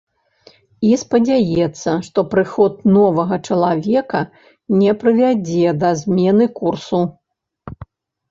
І 0.87 0.95
спадзяецца, 1.01 1.91
што 2.07 2.23
прыход 2.31 2.79
новага 2.95 3.35
чалавека 3.51 4.19
не 4.79 4.91
прывядзе 5.03 5.75
да 5.83 5.89
змены 6.01 6.45
курсу. 6.59 6.99